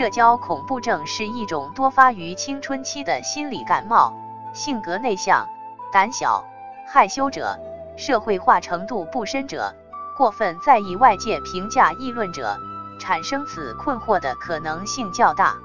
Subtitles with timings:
[0.00, 4.14] 社交恐怖症是一种多发于青春期的心理感冒，
[4.54, 5.46] 性格内向、
[5.92, 6.42] 胆小、
[6.86, 7.58] 害羞者，
[7.98, 9.74] 社会化程度不深者，
[10.16, 12.56] 过分在意外界评价议论者，
[12.98, 15.58] 产生此困惑的可能性较大。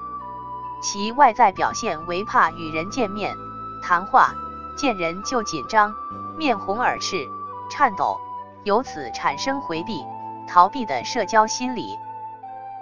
[0.82, 3.34] 其外在表现为怕与人见面、
[3.82, 4.34] 谈话，
[4.76, 5.94] 见人就紧张、
[6.36, 7.26] 面红耳赤、
[7.70, 8.20] 颤抖，
[8.64, 10.04] 由此产生回避、
[10.46, 11.98] 逃避的社交心理。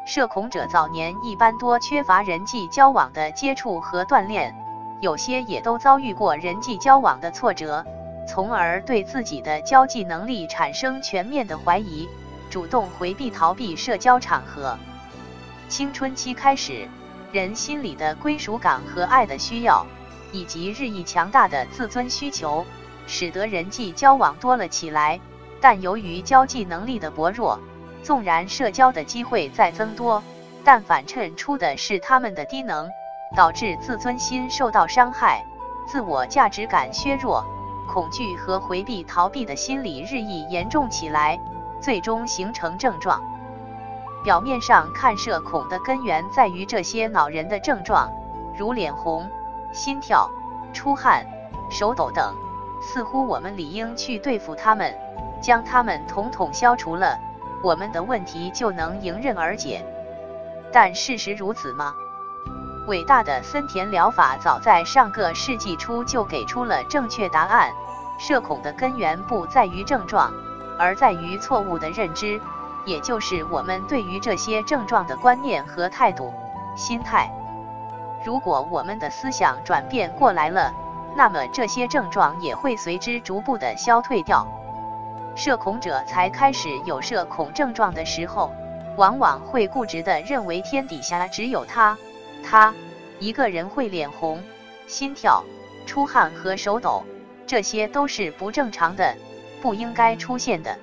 [0.07, 4.55] 社恐者早年一般多缺乏人际交往的接触和锻炼，
[5.01, 7.83] 有些也都遭遇过人际交往的挫折，
[8.29, 12.07] 从而对自己的交际能力产生全面的怀疑，
[12.51, 14.79] 主动回避逃避社交场合。
[15.71, 16.87] 青春期开始，
[17.33, 19.87] 人心里的归属感和爱的需要，
[20.33, 22.67] 以及日益强大的自尊需求，
[23.07, 25.19] 使得人际交往多了起来，
[25.63, 27.59] 但由于交际能力的薄弱。
[28.05, 30.23] 纵然社交的机会在增多，
[30.63, 32.91] 但反衬出的是他们的低能，
[33.35, 35.43] 导致自尊心受到伤害，
[35.89, 37.43] 自我价值感削弱，
[37.89, 41.41] 恐惧和回避逃避的心理日益严重起来，
[41.81, 43.23] 最终形成症状。
[44.23, 48.13] 表面上看，社恐的根源在于这些恼人的症状，
[48.55, 49.27] 如脸红、
[49.73, 50.31] 心跳、
[50.75, 51.27] 出汗、
[51.71, 52.35] 手抖等，
[52.83, 54.95] 似乎我们理应去对付他们，
[55.41, 57.19] 将他们统统消除了。
[57.65, 59.83] 我们的问题就能迎刃而解，
[60.71, 61.95] 但事实如此吗？
[62.87, 67.73] 伟大的森田疗法早在上个世纪初就给出了正确答案：
[68.19, 70.31] 社恐的根源不在于症状，
[70.79, 72.39] 而在于错误的认知，
[72.85, 76.35] 也就是我们对于这些症状的观念和态度、
[76.77, 77.31] 心态。
[78.27, 80.71] 如果我们的思想转变过来了，
[81.17, 84.47] 那么这些症状也会随之逐步的消退掉。
[85.37, 88.53] 社恐者才开始有社恐症状的时候，
[88.97, 91.99] 往往会固执地认为天底下只有他，
[92.45, 92.73] 他
[93.19, 94.41] 一个人会脸红、
[94.87, 95.45] 心跳、
[95.87, 97.03] 出汗和手抖，
[97.47, 99.17] 这些都是不正常的，
[99.61, 100.79] 不应该出现的。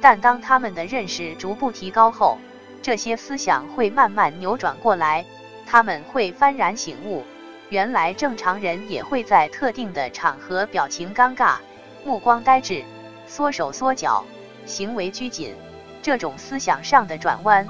[0.00, 2.38] 但当他们的认识逐步提高后，
[2.82, 5.24] 这些思想会慢慢扭转过来，
[5.66, 7.24] 他们会幡然醒悟，
[7.68, 11.56] 原来正常人也会在特定的场合表情尴尬、
[12.04, 12.84] 目光呆滞。
[13.26, 14.24] 缩手缩脚，
[14.64, 15.54] 行为拘谨，
[16.02, 17.66] 这种思想上的转弯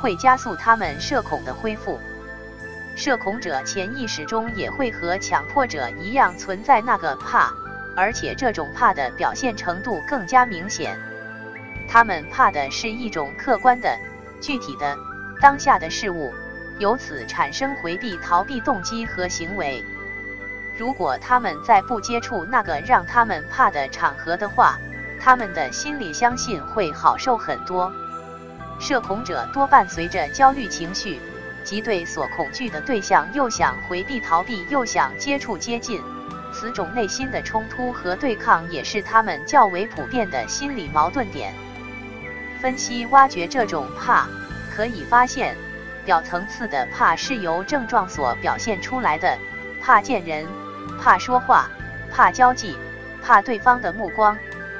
[0.00, 1.98] 会加速他们社恐的恢复。
[2.94, 7.52] 社恐者潜意识中也会和强迫者一样存在那个怕，
[7.96, 10.98] 而且这种怕的表现程度更加明显。
[11.88, 13.96] 他们怕的是一种客观的、
[14.40, 14.96] 具体的、
[15.40, 16.32] 当下的事物，
[16.78, 19.82] 由此产生回避、逃避动机和行为。
[20.76, 24.78] 如果他们在不接触那个让他们怕的场合的话，
[25.20, 27.92] 他们的心里相信会好受很多。
[28.80, 31.20] 社恐者多伴随着焦虑情绪，
[31.64, 36.00] 即对所恐惧的对象又想回避逃避，又想接触接近。
[36.52, 41.52] 此种内心的冲突和对抗，也是他们较为普遍的心理矛盾点。
[42.60, 44.26] 分析挖掘这种怕，
[44.74, 45.56] 可以发现，
[46.04, 49.38] 表层次的怕是由症状所表现出来的：
[49.80, 50.46] 怕见人，
[51.00, 51.68] 怕说话，
[52.10, 52.76] 怕交际，
[53.22, 54.36] 怕对方的目光。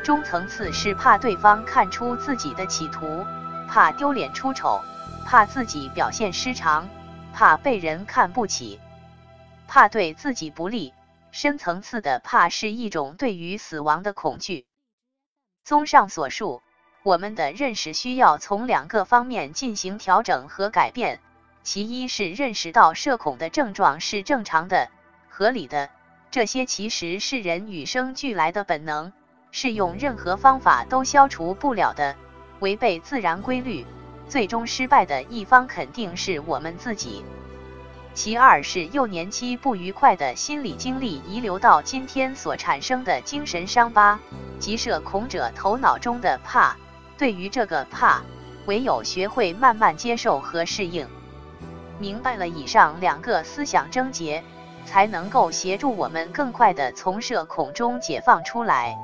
[0.09, 3.27] 中层次是怕对方看出自己的企图，
[3.69, 4.81] 怕丢脸出丑，
[5.27, 6.89] 怕自己表现失常，
[7.35, 8.81] 怕被人看不起，
[9.67, 10.95] 怕对自己不利。
[11.31, 14.65] 深层次的怕是一种对于死亡的恐惧。
[15.63, 16.63] 综上所述，
[17.03, 21.21] 我们的认识需要从两个方面进行调整和改变。
[21.63, 24.89] 其一是认识到社恐的症状是正常的、
[25.29, 25.91] 合理的，
[26.31, 29.13] 这些其实是人与生俱来的本能。
[29.51, 32.15] 是用任何方法都消除不了的，
[32.61, 33.87] 违背自然规律，
[34.29, 37.25] 最终失败的一方肯定是我们自己。
[38.15, 44.19] 其二是幼年期不愉快的心理经历遗留到今天所产生的精神伤疤，
[44.59, 46.77] 即社恐者头脑中的怕。
[47.17, 48.23] 对于这个怕，
[48.67, 51.07] 唯有学会慢慢接受和适应，
[51.99, 54.43] 明白了以上两个思想症结，
[54.85, 58.99] 才能够协助我们更快的从社恐中解放出来。